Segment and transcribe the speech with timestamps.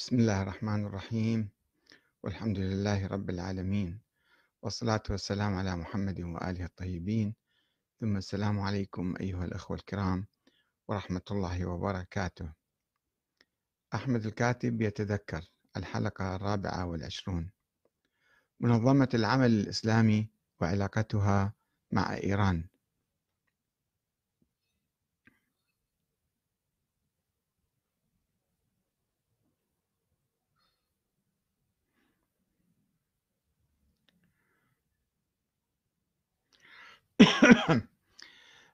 [0.00, 1.48] بسم الله الرحمن الرحيم.
[2.22, 4.00] والحمد لله رب العالمين.
[4.62, 7.34] والصلاة والسلام على محمد وآله الطيبين.
[8.00, 10.26] ثم السلام عليكم أيها الأخوة الكرام
[10.88, 12.52] ورحمة الله وبركاته.
[13.94, 17.50] أحمد الكاتب يتذكر الحلقة الرابعة والعشرون.
[18.60, 20.30] منظمة العمل الإسلامي
[20.60, 21.52] وعلاقتها
[21.92, 22.68] مع إيران.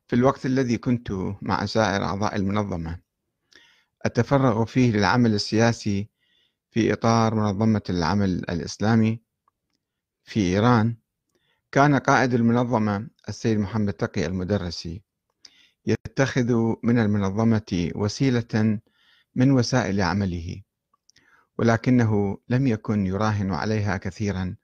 [0.08, 3.00] في الوقت الذي كنت مع سائر أعضاء المنظمة
[4.02, 6.08] أتفرغ فيه للعمل السياسي
[6.70, 9.20] في إطار منظمة العمل الإسلامي
[10.24, 10.96] في إيران.
[11.72, 15.02] كان قائد المنظمة السيد محمد تقي المدرسي
[15.86, 18.80] يتخذ من المنظمة وسيلة
[19.34, 20.62] من وسائل عمله
[21.58, 24.56] ولكنه لم يكن يراهن عليها كثيرا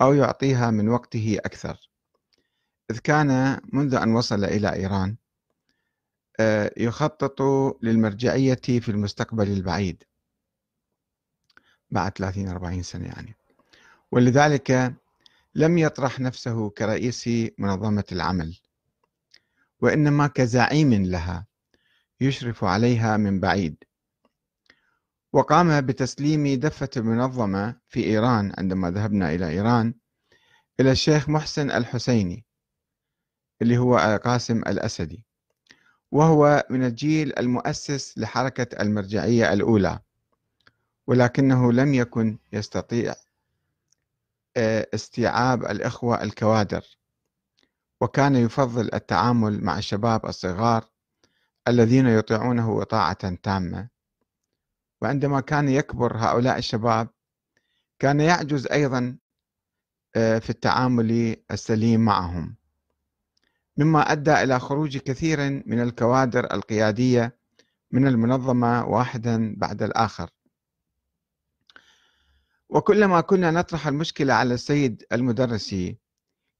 [0.00, 1.89] أو يعطيها من وقته أكثر.
[2.90, 5.16] إذ كان منذ أن وصل إلى إيران
[6.40, 7.42] آه، يخطط
[7.82, 10.02] للمرجعية في المستقبل البعيد
[11.90, 13.34] بعد 30-40 سنة يعني.
[14.12, 14.94] ولذلك
[15.54, 18.56] لم يطرح نفسه كرئيس منظمة العمل
[19.80, 21.46] وإنما كزعيم لها
[22.20, 23.84] يشرف عليها من بعيد.
[25.32, 29.94] وقام بتسليم دفة المنظمة في إيران عندما ذهبنا إلى إيران
[30.80, 32.44] إلى الشيخ محسن الحسيني
[33.62, 35.24] اللي هو قاسم الأسدي
[36.12, 39.98] وهو من الجيل المؤسس لحركة المرجعية الأولى
[41.06, 43.14] ولكنه لم يكن يستطيع
[44.56, 46.84] آه، استيعاب الإخوة الكوادر
[48.00, 50.84] وكان يفضل التعامل مع الشباب الصغار
[51.68, 53.88] الذين يطيعونه طاعة تامة.
[55.02, 57.08] وعندما كان يكبر هؤلاء الشباب
[57.98, 59.18] كان يعجز أيضا
[60.16, 62.56] آه، في التعامل السليم معهم.
[63.76, 67.36] مما أدى إلى خروج كثير من الكوادر القيادية
[67.90, 70.30] من المنظمة واحدا بعد الآخر.
[72.68, 75.98] وكلما كنا نطرح المشكلة على السيد المدرسي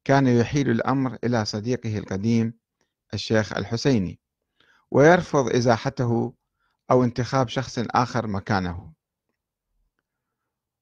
[0.04, 2.54] كان يحيل الأمر إلى صديقه القديم
[3.15, 4.20] الشيخ الحسيني
[4.91, 6.34] ويرفض إزاحته
[6.91, 8.93] أو انتخاب شخص آخر مكانه.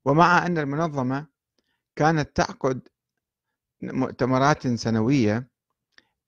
[0.04, 1.26] ومع أن المنظمة
[1.96, 2.88] كانت تعقد
[3.82, 5.48] مؤتمرات سنوية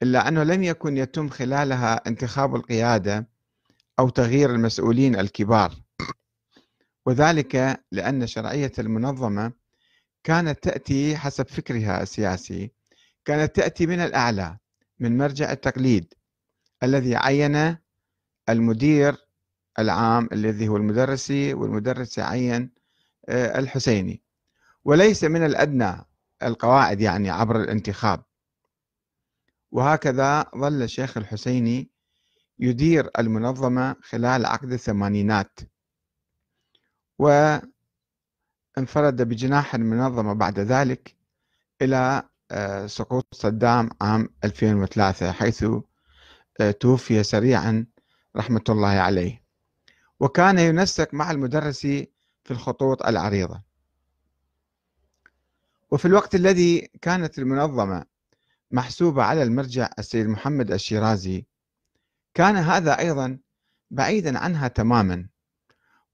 [0.02, 3.28] إلا أنه لم يكن يتم خلالها انتخاب القيادة
[3.98, 5.74] أو تغيير المسؤولين الكبار.
[7.06, 9.52] وذلك لأن شرعية المنظمة
[10.24, 12.70] كانت تأتي حسب فكرها السياسي
[13.24, 14.58] كانت تأتي من الأعلى
[14.98, 16.14] من مرجع التقليد
[16.82, 17.76] الذي عين
[18.48, 19.16] المدير
[19.78, 22.70] العام الذي هو المدرسي والمدرس عين
[23.28, 24.22] آه، الحسيني.
[24.84, 25.96] وليس من الأدنى
[26.42, 28.22] القواعد يعني عبر الانتخاب.
[29.72, 31.90] وهكذا ظل الشيخ الحسيني
[32.58, 35.58] يدير المنظمة خلال عقد الثمانينات.
[37.18, 37.62] وانفرد
[39.22, 41.16] بجناح المنظمة بعد ذلك
[41.82, 45.64] إلى آه، سقوط صدام عام 2003 حيث
[46.60, 47.86] آه، توفي سريعا
[48.36, 49.42] رحمة الله عليه.
[50.20, 53.62] وكان ينسق مع المدرس في الخطوط العريضة.
[55.90, 58.09] وفي الوقت الذي كانت المنظمة
[58.70, 61.46] محسوبة على المرجع السيد محمد الشيرازي.
[62.34, 63.38] كان هذا أيضا
[63.90, 65.28] بعيدا عنها تماما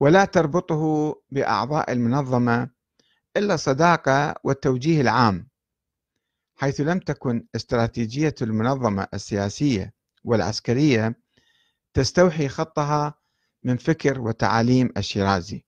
[0.00, 2.70] ولا تربطه بأعضاء المنظمة
[3.36, 5.48] إلا الصداقة والتوجيه العام
[6.56, 9.94] حيث لم تكن استراتيجية المنظمة السياسية
[10.24, 11.16] والعسكرية
[11.94, 13.14] تستوحي خطها
[13.62, 15.64] من فكر وتعاليم الشيرازي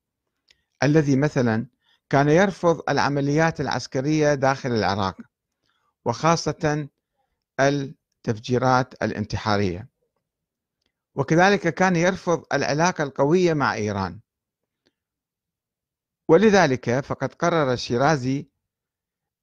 [0.83, 1.67] الذي مثلا
[2.11, 5.17] كان يرفض العمليات العسكرية داخل العراق.
[6.09, 6.89] وخاصة
[7.61, 9.89] التفجيرات الانتحارية.
[11.15, 14.21] وكذلك كان يرفض العلاقة القوية مع إيران.
[16.29, 18.49] ولذلك فقد قرر الشيرازي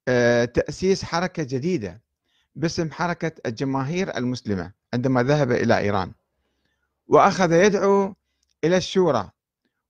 [0.08, 2.02] آه، تأسيس حركة جديدة
[2.54, 6.14] باسم حركة الجماهير المسلمة عندما ذهب إلى إيران.
[7.06, 8.14] وأخذ يدعو
[8.64, 9.30] إلى الشورى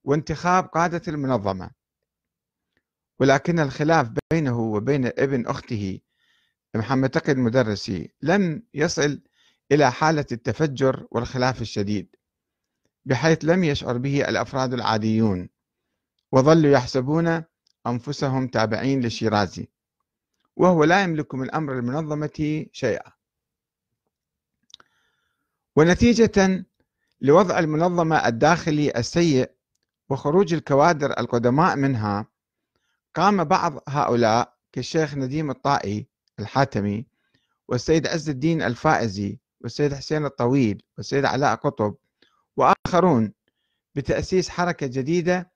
[0.03, 1.71] وانتخاب قادة المنظمة.
[3.19, 5.99] ولكن الخلاف بينه وبين ابن أخته
[6.75, 9.21] محمد تقي المدرسي لم يصل
[9.71, 12.15] إلى حالة التفجر والخلاف الشديد
[13.05, 15.49] بحيث لم يشعر به الأفراد العاديون
[16.31, 17.43] وظلوا يحسبون
[17.87, 19.67] أنفسهم تابعين للشيرازي
[20.55, 23.11] وهو لا يملك من أمر المنظمة شيئا.
[25.75, 26.65] ونتيجة
[27.21, 29.51] لوضع المنظمة الداخلي السيء
[30.09, 32.25] وخروج الكوادر القدماء منها
[33.15, 36.07] قام بعض هؤلاء كالشيخ نديم الطائي
[36.39, 37.05] الحاتمي
[37.67, 41.95] والسيد عز الدين الفائزي والسيد حسين الطويل والسيد علاء قطب
[42.57, 43.33] وآخرون
[43.95, 45.51] بتأسيس حركة جديدة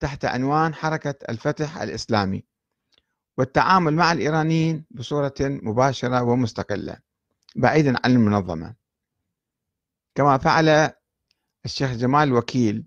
[0.00, 2.44] تحت عنوان حركة الفتح الإسلامي
[3.38, 6.98] والتعامل مع الإيرانيين بصورة مباشرة ومستقلة
[7.56, 8.74] بعيدا عن المنظمة.
[10.14, 10.90] كما فعل
[11.64, 12.84] الشيخ جمال وكيل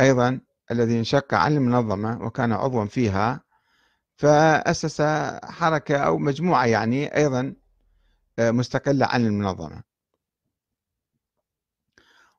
[0.00, 0.40] أيضا
[0.70, 3.44] الذي انشق عن المنظمة وكان عضوا فيها
[4.16, 5.02] فأسس
[5.44, 7.54] حركة أو مجموعة يعني أيضا
[8.38, 9.82] آه، مستقلة عن المنظمة.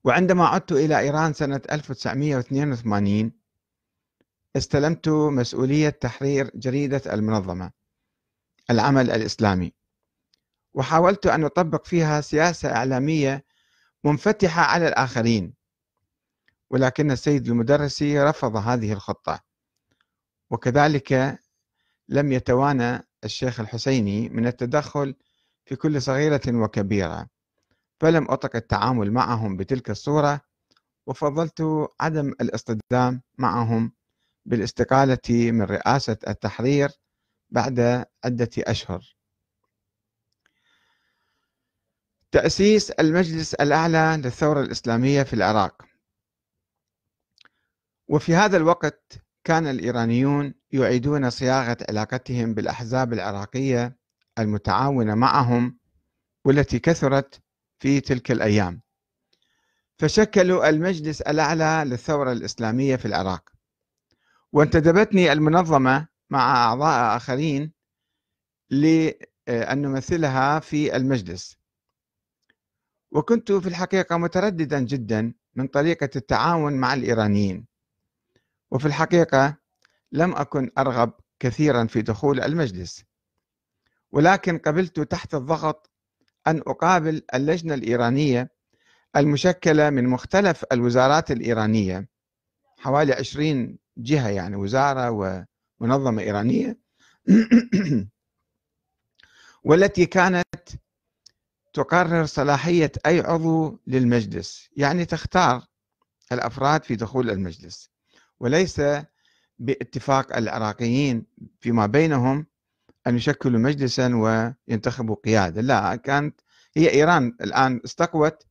[0.04, 3.32] وعندما عدت إلى إيران سنة 1982
[4.56, 7.72] استلمت مسؤولية تحرير جريدة المنظمة
[8.70, 9.74] العمل الإسلامي.
[10.74, 13.46] وحاولت أن أطبق فيها سياسة إعلامية
[14.04, 15.54] منفتحة على الآخرين
[16.70, 19.40] ولكن السيد المدرسي رفض هذه الخطة.
[20.50, 21.40] وكذلك
[22.09, 25.15] لم يتوانى الشيخ الحسيني من التدخل
[25.65, 27.27] في كل صغيرة وكبيرة
[28.00, 30.42] فلم أطق التعامل معهم بتلك الصورة
[31.07, 33.92] وفضلت عدم الاصطدام معهم
[34.45, 36.89] بالاستقالة من رئاسة التحرير
[37.50, 39.15] بعد عدة أشهر.
[42.31, 45.81] تأسيس المجلس الأعلى للثورة الإسلامية في العراق.
[48.07, 53.98] وفي هذا الوقت كان الإيرانيون يعيدون صياغة علاقتهم بالأحزاب العراقية
[54.40, 55.78] المتعاونة معهم
[56.46, 57.42] والتي كثرت
[57.80, 58.82] في تلك الأيام.
[59.98, 63.50] فشكلوا المجلس الأعلى للثورة الإسلامية في العراق.
[64.52, 67.74] وانتدبتني المنظمة مع أعضاء آخرين
[68.70, 71.58] لأن نمثلها في المجلس.
[73.12, 77.77] وكنت في الحقيقة مترددا جدا من طريقة التعاون مع الإيرانيين.
[78.72, 79.58] وفي الحقيقة
[80.12, 83.04] لم أكن أرغب كثيرا في دخول المجلس
[84.12, 85.92] ولكن قبلت تحت الضغط
[86.48, 88.52] أن أقابل اللجنة الإيرانية
[89.16, 92.10] المشكلة من مختلف الوزارات الإيرانية
[92.78, 95.10] حوالي عشرين جهة يعني وزارة
[95.81, 96.78] ومنظمة إيرانية
[99.64, 100.46] والتي كانت
[101.74, 105.66] تقرر صلاحية أي عضو للمجلس يعني تختار
[106.31, 107.90] الأفراد في دخول المجلس.
[108.39, 108.81] وليس
[109.60, 111.25] باتفاق العراقيين
[111.60, 112.45] فيما بينهم
[113.07, 115.62] أن يشكلوا مجلسا وينتخبوا قيادة.
[115.62, 116.42] لا كانت
[116.75, 118.45] هي إيران الآن استقوت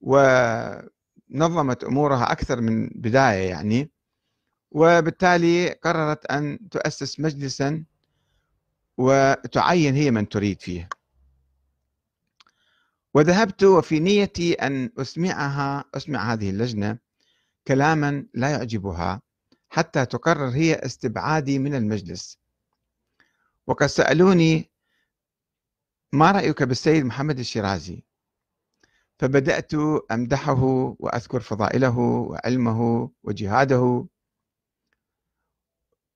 [0.00, 3.90] ونظمت أمورها أكثر من بداية يعني
[4.70, 7.84] وبالتالي قررت أن تؤسس مجلسا
[8.98, 10.88] وتعين هي من تريد فيه.
[13.14, 16.98] وذهبت وفي نيتي أن أسمعها أسمع هذه اللجنة
[17.68, 19.22] كلاما لا يعجبها
[19.70, 22.38] حتى تقرر هي استبعادي من المجلس.
[23.66, 24.70] وقد سألوني
[26.12, 28.04] ما رأيك بالسيد محمد الشيرازي؟
[29.18, 29.74] فبدأت
[30.10, 30.62] أمدحه
[30.98, 34.06] وأذكر فضائله وعلمه وجهاده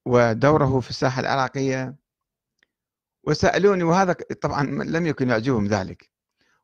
[0.06, 1.97] ودوره في الساحة العراقية.
[3.25, 6.11] وسألوني وهذا طبعا لم يكن يعجبهم ذلك.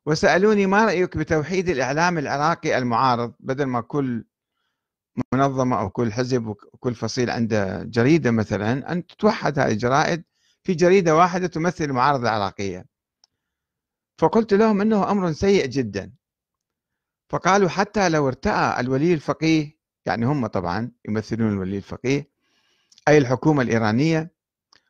[0.05, 4.25] وسألوني ما رأيك بتوحيد الإعلام العراقي المعارض بدل ما كل
[5.33, 10.23] منظمة أو كل حزب وكل فصيل عنده جريدة مثلا أن تتوحد هذه الجرائد
[10.63, 12.85] في جريدة واحدة تمثل المعارضة العراقية
[14.17, 16.13] فقلت لهم أنه أمر سيء جدا.
[17.29, 22.29] فقالوا حتى لو ارتأى الولي الفقيه يعني هم طبعا يمثلون الولي الفقيه
[23.07, 24.31] أي الحكومة الإيرانية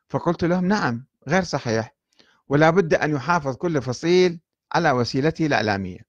[0.08, 1.94] فقلت لهم نعم غير صحيح.
[2.48, 4.40] ولا بد أن يحافظ كل فصيل
[4.72, 6.00] على وسيلته الإعلامية.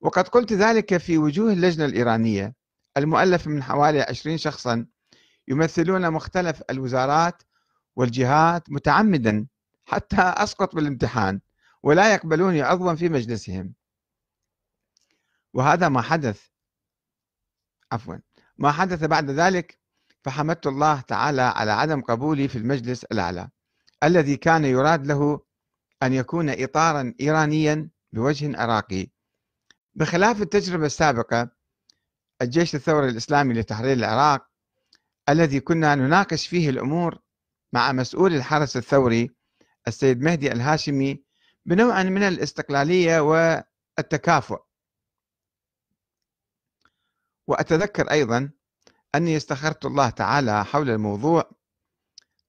[0.00, 2.59] وقد قلت ذلك في وجوه اللجنة الإيرانية.
[3.00, 4.86] المؤلفة من حوالي 20 شخصا
[5.48, 7.42] يمثلون مختلف الوزارات
[7.96, 9.46] والجهات متعمدا
[9.84, 11.40] حتى أسقط بالامتحان
[11.82, 13.74] ولا يقبلوني عضوا في مجلسهم.
[15.54, 16.46] وهذا ما حدث
[17.92, 18.16] عفوا
[18.58, 19.80] ما حدث بعد ذلك
[20.24, 23.48] فحمدت الله تعالى على عدم قبولي في المجلس الأعلى
[24.04, 25.40] الذي كان يراد له
[26.02, 29.10] أن يكون إطارا إيرانيا بوجه عراقي.
[29.94, 31.50] بخلاف التجربة السابقة
[32.42, 34.46] الجيش الثوري الإسلامي لتحرير العراق
[35.28, 37.18] الذي كنا نناقش فيه الأمور
[37.72, 39.30] مع مسؤول الحرس الثوري
[39.88, 41.24] السيد مهدي الهاشمي
[41.66, 44.58] بنوع من الاستقلالية والتكافؤ.
[47.46, 48.50] وأتذكر أيضا
[49.14, 51.50] أني استخرت الله تعالى حول الموضوع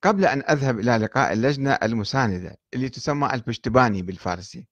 [0.01, 4.67] قبل أن أذهب إلى لقاء اللجنة المساندة اللي تسمى البشتباني بالفارسي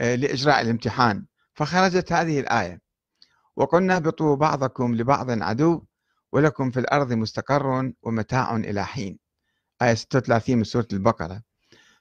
[0.00, 2.83] آه، لإجراء الامتحان فخرجت هذه الآية
[3.56, 5.84] وقلنا اهبطوا بعضكم لبعض عدو
[6.32, 9.18] ولكم في الأرض مستقر ومتاع إلى حين.
[9.82, 11.42] آية 36 من سورة البقرة.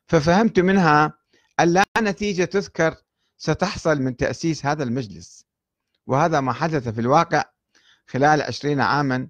[0.08, 1.14] ففهمت منها
[1.60, 2.96] أن لا نتيجة تذكر
[3.38, 5.46] ستحصل من تأسيس هذا المجلس.
[6.08, 7.44] وهذا ما حدث في الواقع
[8.08, 9.28] خلال عشرين عاما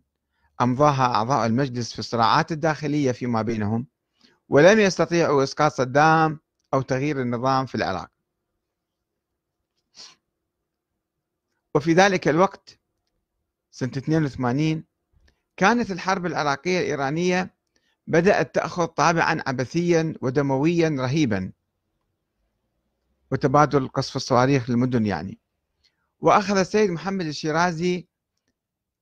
[0.61, 3.87] أمضاها أعضاء المجلس في الصراعات الداخلية فيما بينهم
[4.49, 6.39] ولم يستطيعوا إسقاط صدام
[6.73, 8.12] أو تغيير النظام في العراق.
[11.75, 12.79] وفي ذلك الوقت
[13.71, 14.83] سنة 82
[15.57, 17.53] كانت الحرب العراقية الإيرانية
[18.07, 21.51] بدأت تأخذ طابعا عبثيا ودمويا رهيبا
[23.31, 25.39] وتبادل قصف الصواريخ للمدن يعني.
[26.19, 28.07] وأخذ السيد محمد الشيرازي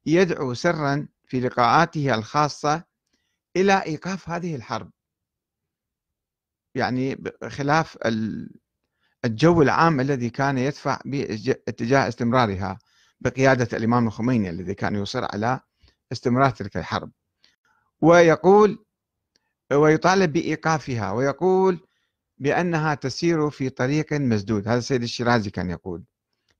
[0.05, 2.83] يدعو سرا في لقاءاته الخاصة
[3.55, 4.91] إلى إيقاف هذه الحرب.
[6.75, 7.97] يعني خلاف
[9.25, 12.79] الجو العام الذي كان يدفع باتجاه استمرارها
[13.19, 15.59] بقيادة الإمام الخميني الذي كان يصر على
[16.11, 17.11] استمرار تلك الحرب.
[18.01, 18.85] ويقول
[19.73, 21.87] ويطالب بإيقافها ويقول
[22.37, 24.67] بأنها تسير في طريق مسدود.
[24.67, 26.03] هذا السيد الشيرازي كان يقول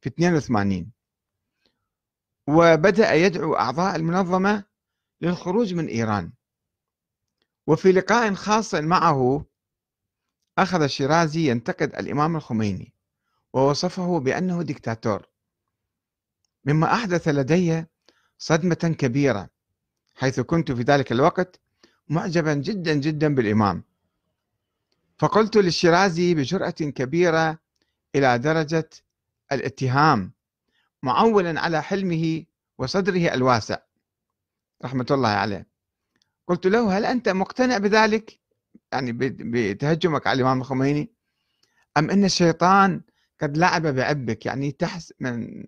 [0.01, 0.91] في 82
[2.47, 4.63] وبدأ يدعو أعضاء المنظمة
[5.21, 6.31] للخروج من إيران.
[7.67, 9.45] وفي لقاء خاص معه
[10.57, 12.93] أخذ الشيرازي ينتقد الإمام الخميني
[13.53, 15.27] ووصفه بأنه ديكتاتور.
[16.65, 17.85] مما أحدث لدي
[18.37, 19.49] صدمة كبيرة
[20.15, 21.59] حيث كنت في ذلك الوقت
[22.07, 23.83] معجبا جدا جدا بالإمام.
[25.19, 27.59] فقلت للشيرازي بجرأة كبيرة
[28.15, 28.89] إلى درجة
[29.51, 30.33] الاتهام
[31.03, 32.45] معولا على حلمه
[32.77, 33.77] وصدره الواسع.
[34.85, 35.67] رحمة الله عليه.
[36.47, 38.40] قلت له هل أنت مقتنع بذلك؟
[38.91, 41.11] يعني بتهجمك على الإمام الخميني؟
[41.97, 43.01] أم أن الشيطان
[43.41, 45.63] قد لعب بعبك؟ يعني تحس من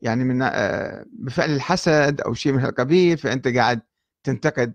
[0.00, 3.80] يعني من آه، بفعل الحسد أو شيء من القبيل فأنت قاعد
[4.24, 4.74] تنتقد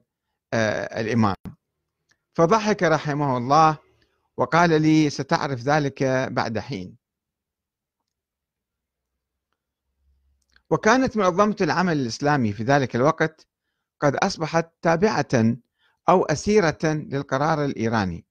[0.54, 1.36] آه، الإمام.
[2.34, 3.78] فضحك رحمه الله
[4.38, 6.98] وقال لي ستعرف ذلك بعد حين.
[10.70, 13.48] وكانت منظمة العمل الإسلامي في ذلك الوقت
[14.00, 15.56] قد أصبحت تابعة
[16.12, 18.26] أو أسيرة للقرار الإيراني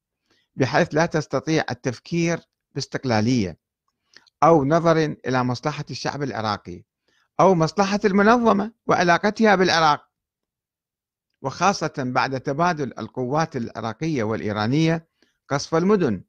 [0.57, 2.41] بحيث لا تستطيع التفكير
[2.75, 3.59] باستقلالية
[4.43, 4.97] أو نظر
[5.27, 6.83] إلى مصلحة الشعب العراقي
[7.41, 10.11] أو مصلحة المنظمة وعلاقتها بالعراق.
[11.43, 15.09] وخاصة بعد تبادل القوات العراقية والإيرانية
[15.49, 16.25] قصف المدن.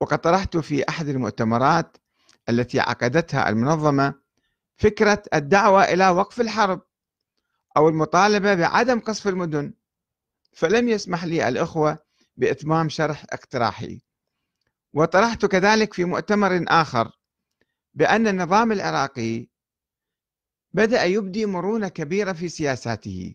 [0.00, 1.96] وقد طرحت في أحد المؤتمرات
[2.48, 4.14] التي عقدتها المنظمة
[4.76, 6.82] فكرة الدعوة إلى وقف الحرب
[7.76, 9.79] أو المطالبة بعدم قصف المدن.
[10.52, 11.98] فلم يسمح لي الأخوة
[12.36, 14.00] بإتمام شرح اقتراحي.
[14.92, 17.12] وطرحت كذلك في مؤتمر آخر
[17.94, 19.46] بأن النظام العراقي
[20.72, 23.34] بدأ يبدي مرونة كبيرة في سياساته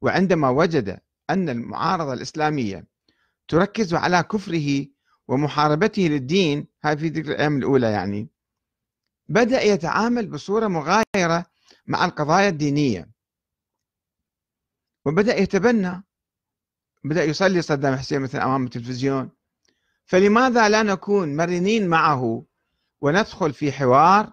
[0.00, 1.00] وعندما وجد
[1.30, 2.86] أن المعارضة الإسلامية
[3.48, 4.86] تركز على كفره
[5.28, 8.28] ومحاربته للدين هاي في ذكر الأيام الأولى يعني
[9.28, 11.46] بدأ يتعامل بصورة مغايرة
[11.86, 13.10] مع القضايا الدينية
[15.04, 16.04] وبدأ يتبنى
[17.04, 19.30] بدأ يصلي صدام حسين مثلا أمام التلفزيون.
[20.06, 22.44] فلماذا لا نكون مرنين معه
[23.00, 24.32] وندخل في حوار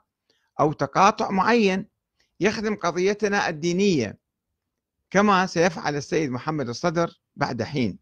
[0.60, 1.88] أو تقاطع معين
[2.40, 4.18] يخدم قضيتنا الدينية
[5.10, 8.00] كما سيفعل السيد محمد الصدر بعد حين؟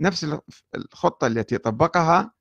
[0.00, 0.36] نفس
[0.74, 2.32] الخطة التي طبقها.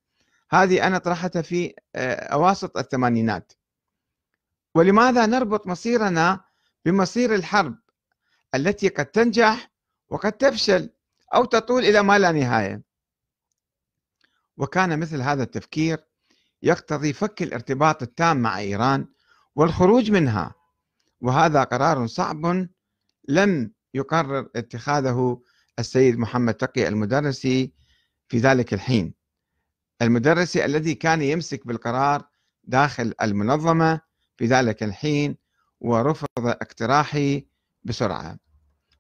[0.51, 3.53] هذه أنا طرحتها في آه، أواسط الثمانينات.
[4.75, 6.41] ولماذا نربط مصيرنا
[6.85, 7.77] بمصير الحرب
[8.55, 9.71] التي قد تنجح
[10.09, 10.89] وقد تفشل
[11.33, 12.81] أو تطول إلى ما لا نهاية.
[14.57, 16.07] وكان مثل هذا التفكير
[16.63, 19.07] يقتضي فك الارتباط التام مع إيران
[19.55, 20.55] والخروج منها
[21.21, 22.67] وهذا قرار صعب
[23.27, 25.41] لم يقرر اتخاذه
[25.79, 27.73] السيد محمد تقي المدرسي
[28.27, 29.13] في ذلك الحين.
[30.01, 32.27] المدرسي الذي كان يمسك بالقرار
[32.63, 34.01] داخل المنظمة
[34.37, 35.37] في ذلك الحين
[35.79, 37.47] ورفض اقتراحي
[37.83, 38.37] بسرعة.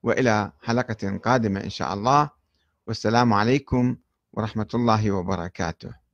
[0.07, 2.29] وإلى حلقة قادمة إن شاء الله.
[2.87, 3.95] والسلام عليكم
[4.33, 6.06] ورحمة الله وبركاته.